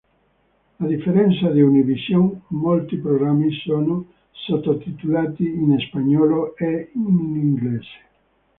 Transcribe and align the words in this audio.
A 0.79 0.85
differenza 0.87 1.51
di 1.51 1.61
Univision, 1.61 2.45
molti 2.47 2.95
programmi 2.97 3.51
sono 3.63 4.07
sottotitolati 4.31 5.43
in 5.45 5.77
spagnolo 5.77 6.55
e 6.57 6.89
in 6.95 7.35
inglese. 7.35 7.99